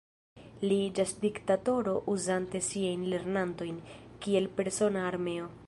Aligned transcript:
Li 0.69 0.77
iĝas 0.85 1.11
diktatoro 1.25 1.93
uzante 2.15 2.63
siajn 2.69 3.05
lernantojn 3.13 3.77
kiel 4.25 4.51
persona 4.59 5.09
armeo. 5.15 5.51